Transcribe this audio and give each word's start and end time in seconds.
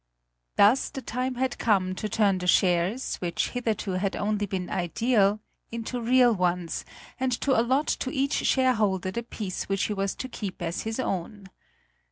Thus 0.55 0.89
the 0.89 1.03
time 1.03 1.35
had 1.35 1.59
come 1.59 1.93
to 1.93 2.09
turn 2.09 2.39
the 2.39 2.47
shares, 2.47 3.17
which 3.17 3.49
hitherto 3.49 3.91
had 3.99 4.15
only 4.15 4.47
been 4.47 4.67
ideal, 4.67 5.39
into 5.71 6.01
real 6.01 6.33
ones, 6.33 6.83
and 7.19 7.31
to 7.41 7.51
allot 7.55 7.85
to 7.85 8.09
each 8.11 8.33
shareholder 8.33 9.11
the 9.11 9.21
piece 9.21 9.69
which 9.69 9.83
he 9.83 9.93
was 9.93 10.15
to 10.15 10.27
keep 10.27 10.59
as 10.59 10.81
his 10.81 10.99
own. 10.99 11.51